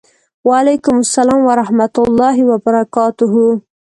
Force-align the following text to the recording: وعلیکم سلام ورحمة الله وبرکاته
وعلیکم 0.47 0.97
سلام 1.15 1.41
ورحمة 1.49 1.95
الله 2.05 2.35
وبرکاته 2.49 3.27